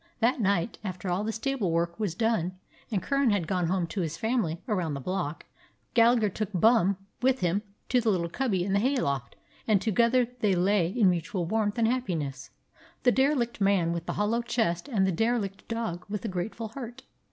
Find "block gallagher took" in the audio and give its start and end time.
4.99-6.49